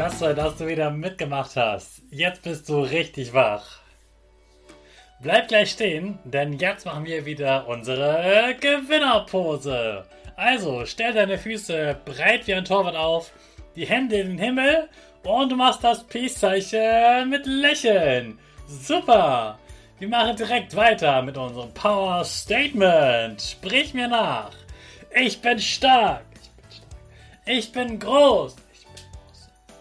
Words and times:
klasse, 0.00 0.34
dass 0.34 0.56
du 0.56 0.66
wieder 0.66 0.90
mitgemacht 0.90 1.56
hast. 1.56 2.00
Jetzt 2.10 2.40
bist 2.40 2.66
du 2.70 2.80
richtig 2.80 3.34
wach. 3.34 3.80
Bleib 5.20 5.48
gleich 5.48 5.72
stehen, 5.72 6.18
denn 6.24 6.54
jetzt 6.54 6.86
machen 6.86 7.04
wir 7.04 7.26
wieder 7.26 7.68
unsere 7.68 8.56
Gewinnerpose. 8.58 10.06
Also, 10.36 10.86
stell 10.86 11.12
deine 11.12 11.36
Füße 11.36 11.98
breit 12.06 12.46
wie 12.46 12.54
ein 12.54 12.64
Torwart 12.64 12.96
auf, 12.96 13.30
die 13.76 13.84
Hände 13.84 14.16
in 14.16 14.28
den 14.28 14.38
Himmel 14.38 14.88
und 15.22 15.52
du 15.52 15.56
machst 15.56 15.84
das 15.84 16.02
Peace-Zeichen 16.04 17.28
mit 17.28 17.44
Lächeln. 17.44 18.38
Super! 18.66 19.58
Wir 19.98 20.08
machen 20.08 20.34
direkt 20.34 20.74
weiter 20.74 21.20
mit 21.20 21.36
unserem 21.36 21.74
Power 21.74 22.24
Statement. 22.24 23.38
Sprich 23.38 23.92
mir 23.92 24.08
nach. 24.08 24.52
Ich 25.14 25.42
bin 25.42 25.58
stark. 25.58 26.24
Ich 26.32 26.48
bin 26.56 26.70
stark. 26.70 26.88
Ich 27.44 27.72
bin 27.72 27.98
groß. 27.98 28.56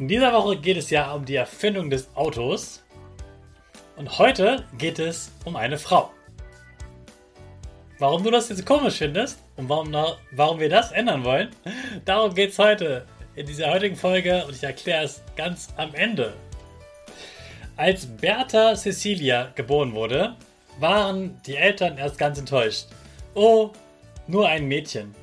In 0.00 0.08
dieser 0.08 0.32
Woche 0.32 0.56
geht 0.56 0.78
es 0.78 0.88
ja 0.88 1.12
um 1.12 1.26
die 1.26 1.34
Erfindung 1.34 1.90
des 1.90 2.08
Autos. 2.16 2.82
Und 3.96 4.18
heute 4.18 4.64
geht 4.78 4.98
es 4.98 5.30
um 5.44 5.56
eine 5.56 5.76
Frau. 5.76 6.10
Warum 7.98 8.24
du 8.24 8.30
das 8.30 8.48
jetzt 8.48 8.64
komisch 8.64 8.96
findest 8.96 9.40
und 9.58 9.68
warum, 9.68 9.94
warum 10.30 10.58
wir 10.58 10.70
das 10.70 10.90
ändern 10.92 11.22
wollen, 11.22 11.50
darum 12.06 12.34
geht 12.34 12.52
es 12.52 12.58
heute 12.58 13.04
in 13.34 13.44
dieser 13.44 13.70
heutigen 13.70 13.94
Folge 13.94 14.42
und 14.46 14.56
ich 14.56 14.62
erkläre 14.62 15.04
es 15.04 15.22
ganz 15.36 15.68
am 15.76 15.94
Ende. 15.94 16.32
Als 17.76 18.06
Bertha 18.06 18.74
Cecilia 18.76 19.52
geboren 19.54 19.92
wurde, 19.92 20.34
waren 20.78 21.38
die 21.44 21.56
Eltern 21.56 21.98
erst 21.98 22.16
ganz 22.16 22.38
enttäuscht. 22.38 22.86
Oh, 23.34 23.68
nur 24.26 24.48
ein 24.48 24.66
Mädchen. 24.66 25.14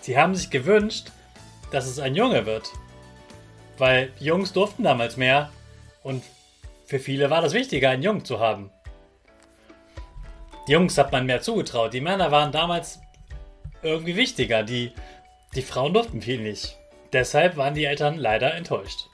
Sie 0.00 0.16
haben 0.16 0.34
sich 0.34 0.48
gewünscht, 0.48 1.08
dass 1.70 1.86
es 1.86 1.98
ein 1.98 2.14
Junge 2.14 2.46
wird. 2.46 2.70
Weil 3.80 4.12
Jungs 4.20 4.52
durften 4.52 4.84
damals 4.84 5.16
mehr 5.16 5.50
und 6.02 6.22
für 6.84 6.98
viele 6.98 7.30
war 7.30 7.40
das 7.40 7.54
wichtiger, 7.54 7.88
einen 7.88 8.02
Jungen 8.02 8.26
zu 8.26 8.38
haben. 8.38 8.70
Die 10.68 10.72
Jungs 10.72 10.98
hat 10.98 11.12
man 11.12 11.24
mehr 11.24 11.40
zugetraut. 11.40 11.94
Die 11.94 12.02
Männer 12.02 12.30
waren 12.30 12.52
damals 12.52 13.00
irgendwie 13.82 14.16
wichtiger. 14.16 14.64
Die, 14.64 14.92
die 15.54 15.62
Frauen 15.62 15.94
durften 15.94 16.20
viel 16.20 16.42
nicht. 16.42 16.76
Deshalb 17.14 17.56
waren 17.56 17.72
die 17.72 17.86
Eltern 17.86 18.18
leider 18.18 18.54
enttäuscht. 18.54 19.08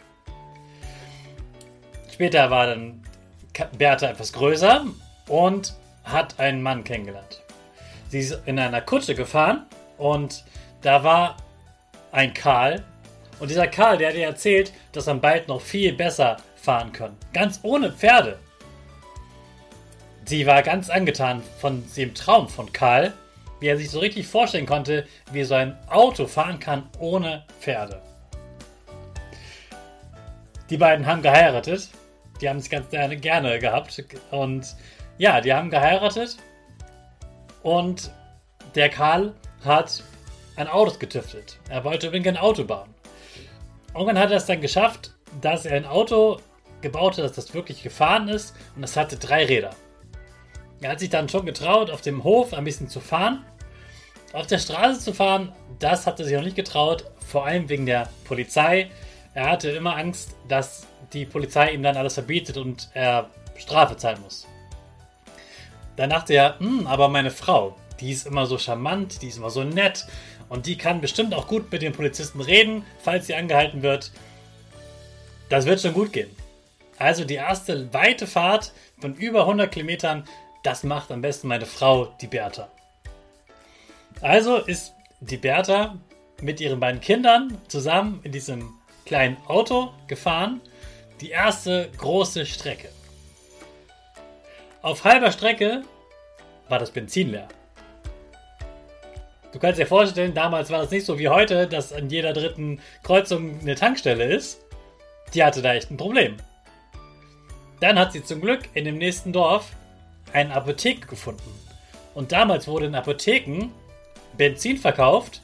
Später 2.12 2.50
war 2.50 2.66
dann 2.66 3.02
Bertha 3.78 4.08
etwas 4.08 4.32
größer 4.32 4.84
und 5.28 5.74
hat 6.02 6.40
einen 6.40 6.60
Mann 6.60 6.82
kennengelernt. 6.82 7.40
Sie 8.08 8.18
ist 8.18 8.42
in 8.46 8.58
einer 8.58 8.80
Kutsche 8.80 9.14
gefahren 9.14 9.66
und 9.96 10.44
da 10.82 11.04
war 11.04 11.36
ein 12.10 12.34
Karl. 12.34 12.84
Und 13.38 13.50
dieser 13.50 13.66
Karl, 13.66 13.98
der 13.98 14.08
hat 14.08 14.16
ihr 14.16 14.26
erzählt, 14.26 14.72
dass 14.92 15.06
er 15.06 15.14
bald 15.14 15.48
noch 15.48 15.60
viel 15.60 15.92
besser 15.92 16.38
fahren 16.56 16.92
kann. 16.92 17.16
Ganz 17.32 17.60
ohne 17.62 17.92
Pferde. 17.92 18.38
Sie 20.24 20.46
war 20.46 20.62
ganz 20.62 20.90
angetan 20.90 21.42
von 21.60 21.84
dem 21.96 22.14
Traum 22.14 22.48
von 22.48 22.72
Karl, 22.72 23.12
wie 23.60 23.68
er 23.68 23.76
sich 23.76 23.90
so 23.90 24.00
richtig 24.00 24.26
vorstellen 24.26 24.66
konnte, 24.66 25.06
wie 25.32 25.44
so 25.44 25.54
ein 25.54 25.76
Auto 25.88 26.26
fahren 26.26 26.58
kann 26.58 26.88
ohne 26.98 27.44
Pferde. 27.60 28.02
Die 30.68 30.76
beiden 30.76 31.06
haben 31.06 31.22
geheiratet. 31.22 31.88
Die 32.40 32.48
haben 32.48 32.58
es 32.58 32.68
ganz 32.68 32.90
gerne, 32.90 33.16
gerne 33.16 33.58
gehabt. 33.58 34.02
Und 34.30 34.74
ja, 35.16 35.40
die 35.40 35.54
haben 35.54 35.70
geheiratet. 35.70 36.36
Und 37.62 38.10
der 38.74 38.88
Karl 38.88 39.32
hat 39.64 40.02
ein 40.56 40.68
Auto 40.68 40.98
getüftelt. 40.98 41.58
Er 41.68 41.84
wollte 41.84 42.06
unbedingt 42.08 42.28
ein 42.28 42.36
Auto 42.36 42.64
bauen. 42.64 42.95
Irgendwann 43.96 44.18
hat 44.18 44.30
er 44.30 44.36
es 44.36 44.46
dann 44.46 44.60
geschafft, 44.60 45.12
dass 45.40 45.64
er 45.64 45.76
ein 45.76 45.86
Auto 45.86 46.38
gebaut 46.82 47.16
hat, 47.16 47.24
dass 47.24 47.32
das 47.32 47.54
wirklich 47.54 47.82
gefahren 47.82 48.28
ist. 48.28 48.54
Und 48.76 48.84
es 48.84 48.96
hatte 48.96 49.16
drei 49.16 49.46
Räder. 49.46 49.70
Er 50.82 50.90
hat 50.90 51.00
sich 51.00 51.08
dann 51.08 51.30
schon 51.30 51.46
getraut, 51.46 51.90
auf 51.90 52.02
dem 52.02 52.22
Hof 52.22 52.52
ein 52.52 52.64
bisschen 52.64 52.88
zu 52.88 53.00
fahren. 53.00 53.44
Auf 54.34 54.46
der 54.46 54.58
Straße 54.58 55.00
zu 55.00 55.14
fahren, 55.14 55.52
das 55.78 56.06
hat 56.06 56.20
er 56.20 56.26
sich 56.26 56.34
noch 56.34 56.44
nicht 56.44 56.56
getraut, 56.56 57.10
vor 57.26 57.46
allem 57.46 57.70
wegen 57.70 57.86
der 57.86 58.10
Polizei. 58.24 58.90
Er 59.32 59.48
hatte 59.48 59.70
immer 59.70 59.96
Angst, 59.96 60.36
dass 60.46 60.86
die 61.14 61.24
Polizei 61.24 61.70
ihm 61.70 61.82
dann 61.82 61.96
alles 61.96 62.14
verbietet 62.14 62.58
und 62.58 62.90
er 62.92 63.30
Strafe 63.56 63.96
zahlen 63.96 64.20
muss. 64.20 64.46
Dann 65.96 66.10
dachte 66.10 66.34
er, 66.34 66.58
hm, 66.58 66.86
aber 66.86 67.08
meine 67.08 67.30
Frau, 67.30 67.76
die 68.00 68.12
ist 68.12 68.26
immer 68.26 68.44
so 68.44 68.58
charmant, 68.58 69.22
die 69.22 69.28
ist 69.28 69.38
immer 69.38 69.48
so 69.48 69.64
nett 69.64 70.06
und 70.48 70.66
die 70.66 70.76
kann 70.76 71.00
bestimmt 71.00 71.34
auch 71.34 71.46
gut 71.46 71.70
mit 71.70 71.82
den 71.82 71.92
Polizisten 71.92 72.40
reden, 72.40 72.84
falls 73.00 73.26
sie 73.26 73.34
angehalten 73.34 73.82
wird. 73.82 74.12
Das 75.48 75.66
wird 75.66 75.80
schon 75.80 75.94
gut 75.94 76.12
gehen. 76.12 76.30
Also 76.98 77.24
die 77.24 77.34
erste 77.34 77.92
weite 77.92 78.26
Fahrt 78.26 78.72
von 79.00 79.14
über 79.14 79.40
100 79.40 79.70
Kilometern 79.70 80.24
das 80.66 80.82
macht 80.82 81.12
am 81.12 81.22
besten 81.22 81.46
meine 81.46 81.64
Frau, 81.64 82.06
die 82.20 82.26
Bertha. 82.26 82.68
Also 84.20 84.56
ist 84.56 84.94
die 85.20 85.36
Bertha 85.36 85.96
mit 86.40 86.60
ihren 86.60 86.80
beiden 86.80 87.00
Kindern 87.00 87.56
zusammen 87.68 88.18
in 88.24 88.32
diesem 88.32 88.74
kleinen 89.04 89.36
Auto 89.46 89.92
gefahren. 90.08 90.60
Die 91.20 91.30
erste 91.30 91.88
große 91.98 92.46
Strecke. 92.46 92.88
Auf 94.82 95.04
halber 95.04 95.30
Strecke 95.30 95.84
war 96.68 96.80
das 96.80 96.90
Benzin 96.90 97.30
leer. 97.30 97.46
Du 99.56 99.60
kannst 99.60 99.80
dir 99.80 99.86
vorstellen, 99.86 100.34
damals 100.34 100.68
war 100.68 100.82
das 100.82 100.90
nicht 100.90 101.06
so 101.06 101.18
wie 101.18 101.30
heute, 101.30 101.66
dass 101.66 101.90
an 101.90 102.10
jeder 102.10 102.34
dritten 102.34 102.78
Kreuzung 103.02 103.58
eine 103.58 103.74
Tankstelle 103.74 104.22
ist. 104.22 104.60
Die 105.32 105.42
hatte 105.42 105.62
da 105.62 105.72
echt 105.72 105.90
ein 105.90 105.96
Problem. 105.96 106.36
Dann 107.80 107.98
hat 107.98 108.12
sie 108.12 108.22
zum 108.22 108.42
Glück 108.42 108.68
in 108.74 108.84
dem 108.84 108.98
nächsten 108.98 109.32
Dorf 109.32 109.70
eine 110.34 110.52
Apotheke 110.52 111.06
gefunden. 111.06 111.50
Und 112.12 112.32
damals 112.32 112.68
wurde 112.68 112.84
in 112.84 112.94
Apotheken 112.94 113.70
Benzin 114.36 114.76
verkauft, 114.76 115.40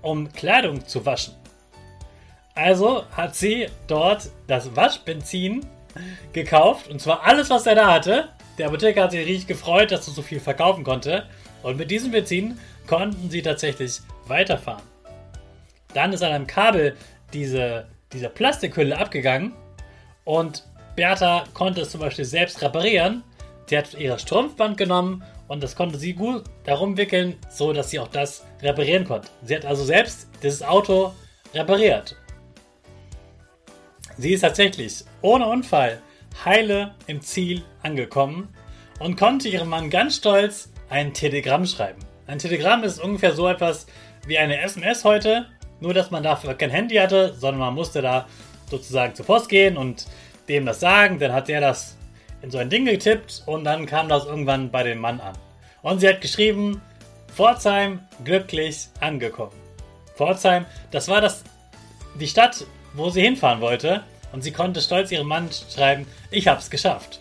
um 0.00 0.32
Kleidung 0.32 0.86
zu 0.86 1.04
waschen. 1.04 1.34
Also 2.54 3.04
hat 3.14 3.36
sie 3.36 3.66
dort 3.86 4.30
das 4.46 4.74
Waschbenzin 4.74 5.66
gekauft. 6.32 6.88
Und 6.88 7.02
zwar 7.02 7.24
alles, 7.24 7.50
was 7.50 7.66
er 7.66 7.74
da 7.74 7.92
hatte. 7.92 8.30
Der 8.56 8.68
Apotheker 8.68 9.02
hat 9.02 9.10
sich 9.10 9.26
richtig 9.26 9.46
gefreut, 9.46 9.92
dass 9.92 10.08
er 10.08 10.14
so 10.14 10.22
viel 10.22 10.40
verkaufen 10.40 10.84
konnte. 10.84 11.26
Und 11.62 11.76
mit 11.76 11.90
diesem 11.90 12.12
Benzin 12.12 12.58
konnten 12.86 13.30
sie 13.30 13.42
tatsächlich 13.42 14.00
weiterfahren. 14.26 14.82
Dann 15.94 16.12
ist 16.12 16.22
an 16.22 16.32
einem 16.32 16.46
Kabel 16.46 16.96
diese, 17.32 17.86
diese 18.12 18.28
Plastikhülle 18.28 18.96
abgegangen. 18.96 19.52
Und 20.24 20.64
Bertha 20.96 21.44
konnte 21.54 21.82
es 21.82 21.90
zum 21.90 22.00
Beispiel 22.00 22.24
selbst 22.24 22.62
reparieren. 22.62 23.22
Sie 23.66 23.76
hat 23.78 23.94
ihre 23.94 24.18
Strumpfband 24.18 24.76
genommen 24.76 25.22
und 25.48 25.62
das 25.62 25.76
konnte 25.76 25.98
sie 25.98 26.14
gut 26.14 26.44
darum 26.64 26.96
wickeln, 26.96 27.36
so 27.50 27.72
dass 27.72 27.90
sie 27.90 27.98
auch 27.98 28.08
das 28.08 28.44
reparieren 28.60 29.04
konnte. 29.04 29.28
Sie 29.42 29.54
hat 29.54 29.64
also 29.64 29.84
selbst 29.84 30.28
dieses 30.42 30.62
Auto 30.62 31.14
repariert. 31.54 32.16
Sie 34.18 34.32
ist 34.32 34.42
tatsächlich 34.42 35.04
ohne 35.22 35.46
Unfall 35.46 36.00
heile 36.44 36.94
im 37.06 37.20
Ziel 37.20 37.62
angekommen 37.82 38.48
und 38.98 39.16
konnte 39.16 39.48
ihrem 39.48 39.68
Mann 39.68 39.90
ganz 39.90 40.16
stolz 40.16 40.70
ein 40.90 41.14
Telegramm 41.14 41.66
schreiben. 41.66 42.00
Ein 42.26 42.38
Telegramm 42.38 42.84
ist 42.84 43.02
ungefähr 43.02 43.32
so 43.32 43.48
etwas 43.48 43.86
wie 44.26 44.38
eine 44.38 44.60
SMS 44.60 45.04
heute, 45.04 45.46
nur 45.80 45.92
dass 45.92 46.12
man 46.12 46.22
dafür 46.22 46.54
kein 46.54 46.70
Handy 46.70 46.94
hatte, 46.96 47.34
sondern 47.34 47.60
man 47.60 47.74
musste 47.74 48.00
da 48.00 48.26
sozusagen 48.70 49.14
zur 49.14 49.26
Post 49.26 49.48
gehen 49.48 49.76
und 49.76 50.06
dem 50.48 50.64
das 50.64 50.80
sagen, 50.80 51.18
dann 51.18 51.32
hat 51.32 51.48
der 51.48 51.60
das 51.60 51.96
in 52.40 52.50
so 52.50 52.58
ein 52.58 52.70
Ding 52.70 52.84
getippt 52.84 53.42
und 53.46 53.64
dann 53.64 53.86
kam 53.86 54.08
das 54.08 54.24
irgendwann 54.24 54.70
bei 54.70 54.84
dem 54.84 54.98
Mann 54.98 55.20
an. 55.20 55.36
Und 55.82 56.00
sie 56.00 56.08
hat 56.08 56.20
geschrieben, 56.20 56.80
Pforzheim 57.34 58.00
glücklich 58.24 58.88
angekommen. 59.00 59.52
Pforzheim, 60.14 60.64
das 60.92 61.08
war 61.08 61.20
das, 61.20 61.42
die 62.20 62.28
Stadt, 62.28 62.64
wo 62.94 63.10
sie 63.10 63.22
hinfahren 63.22 63.60
wollte. 63.60 64.04
Und 64.32 64.42
sie 64.42 64.52
konnte 64.52 64.80
stolz 64.80 65.10
ihrem 65.10 65.26
Mann 65.26 65.50
schreiben, 65.74 66.06
ich 66.30 66.48
hab's 66.48 66.70
geschafft. 66.70 67.20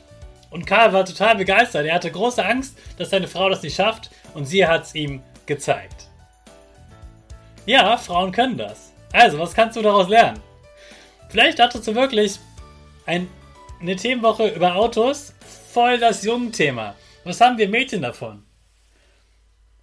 Und 0.50 0.66
Karl 0.68 0.94
war 0.94 1.06
total 1.06 1.36
begeistert. 1.36 1.86
Er 1.86 1.96
hatte 1.96 2.12
große 2.12 2.44
Angst, 2.46 2.78
dass 2.98 3.10
seine 3.10 3.28
Frau 3.28 3.50
das 3.50 3.64
nicht 3.64 3.76
schafft 3.76 4.12
und 4.34 4.46
sie 4.46 4.66
hat's 4.66 4.96
ihm 4.96 5.22
gezeigt. 5.46 6.08
Ja, 7.66 7.98
Frauen 7.98 8.32
können 8.32 8.58
das. 8.58 8.92
Also, 9.14 9.40
was 9.40 9.54
kannst 9.54 9.78
du 9.78 9.82
daraus 9.82 10.10
lernen? 10.10 10.42
Vielleicht 11.30 11.60
hattest 11.60 11.88
du 11.88 11.96
wirklich 11.96 12.40
ein 13.06 13.28
eine 13.82 13.96
Themenwoche 13.96 14.48
über 14.50 14.76
Autos, 14.76 15.34
voll 15.72 15.98
das 15.98 16.24
Jungen-Thema. 16.24 16.96
Was 17.24 17.42
haben 17.42 17.58
wir 17.58 17.68
Mädchen 17.68 18.04
davon? 18.04 18.44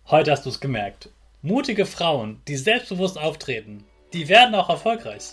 Heute 0.06 0.31
hast 0.31 0.47
du 0.47 0.51
es 0.51 0.61
gemerkt. 0.61 1.11
Mutige 1.43 1.85
Frauen, 1.85 2.41
die 2.47 2.56
selbstbewusst 2.56 3.19
auftreten, 3.19 3.85
die 4.12 4.29
werden 4.29 4.55
auch 4.55 4.69
erfolgreich. 4.69 5.33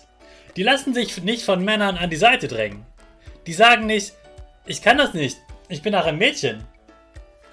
Die 0.56 0.64
lassen 0.64 0.96
sich 0.96 1.22
nicht 1.22 1.44
von 1.44 1.64
Männern 1.64 1.98
an 1.98 2.10
die 2.10 2.16
Seite 2.16 2.48
drängen. 2.48 2.86
Die 3.46 3.54
sagen 3.54 3.86
nicht, 3.86 4.14
ich 4.66 4.82
kann 4.82 4.98
das 4.98 5.14
nicht, 5.14 5.38
ich 5.70 5.84
bin 5.84 5.94
auch 5.94 6.06
ein 6.06 6.18
Mädchen. 6.18 6.64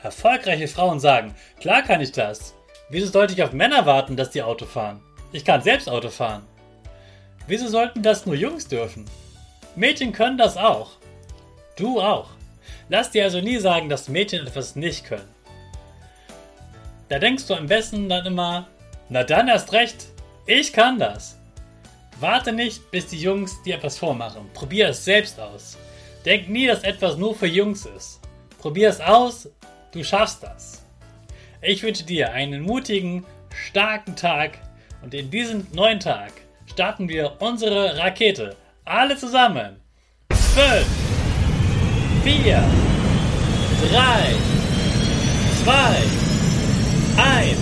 Erfolgreiche 0.02 0.68
Frauen 0.68 0.98
sagen, 0.98 1.34
klar 1.60 1.82
kann 1.82 2.00
ich 2.00 2.12
das. 2.12 2.54
Wieso 2.90 3.06
sollte 3.06 3.34
ich 3.34 3.42
auf 3.42 3.52
Männer 3.52 3.86
warten, 3.86 4.16
dass 4.16 4.30
die 4.30 4.42
Auto 4.42 4.66
fahren? 4.66 5.00
Ich 5.32 5.44
kann 5.44 5.62
selbst 5.62 5.88
Auto 5.88 6.10
fahren. 6.10 6.42
Wieso 7.46 7.68
sollten 7.68 8.02
das 8.02 8.26
nur 8.26 8.34
Jungs 8.34 8.68
dürfen? 8.68 9.04
Mädchen 9.76 10.12
können 10.12 10.38
das 10.38 10.56
auch. 10.56 10.92
Du 11.76 12.00
auch. 12.00 12.30
Lass 12.88 13.10
dir 13.10 13.24
also 13.24 13.40
nie 13.40 13.58
sagen, 13.58 13.88
dass 13.88 14.08
Mädchen 14.08 14.46
etwas 14.46 14.76
nicht 14.76 15.04
können. 15.04 15.28
Da 17.08 17.18
denkst 17.18 17.46
du 17.46 17.54
am 17.54 17.66
besten 17.66 18.08
dann 18.08 18.26
immer, 18.26 18.66
na 19.08 19.22
dann 19.22 19.48
erst 19.48 19.72
recht, 19.72 20.06
ich 20.46 20.72
kann 20.72 20.98
das. 20.98 21.38
Warte 22.20 22.52
nicht, 22.52 22.90
bis 22.90 23.06
die 23.06 23.20
Jungs 23.20 23.62
dir 23.62 23.76
etwas 23.76 23.98
vormachen. 23.98 24.50
Probier 24.52 24.88
es 24.88 25.04
selbst 25.04 25.38
aus. 25.40 25.76
Denk 26.24 26.48
nie, 26.48 26.66
dass 26.66 26.82
etwas 26.82 27.16
nur 27.16 27.34
für 27.34 27.46
Jungs 27.46 27.86
ist. 27.86 28.20
Probier 28.58 28.88
es 28.88 29.00
aus, 29.00 29.48
du 29.92 30.02
schaffst 30.02 30.42
das. 30.42 30.84
Ich 31.60 31.82
wünsche 31.82 32.04
dir 32.04 32.32
einen 32.32 32.62
mutigen, 32.62 33.24
starken 33.54 34.16
Tag 34.16 34.58
und 35.02 35.14
in 35.14 35.30
diesem 35.30 35.66
neuen 35.72 36.00
Tag 36.00 36.32
starten 36.66 37.08
wir 37.08 37.36
unsere 37.40 37.96
Rakete. 37.98 38.56
Alle 38.84 39.16
zusammen. 39.16 39.80
5, 40.30 40.86
4, 42.24 42.64
3, 43.92 44.34
2, 45.64 45.72
1. 47.22 47.58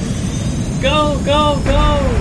Go, 0.82 1.18
go, 1.24 1.60
go! 1.64 2.19